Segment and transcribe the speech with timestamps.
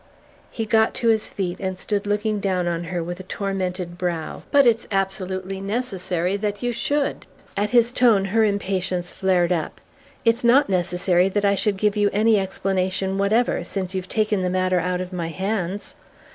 [0.49, 4.41] He got to his feet and stood looking down on her with a tormented brow.
[4.49, 9.79] "But it's absolutely necessary that you should." At his tone her impatience flared up.
[10.25, 14.49] "It's not necessary that I should give you any explanation whatever, since you've taken the
[14.49, 15.93] matter out of my hands.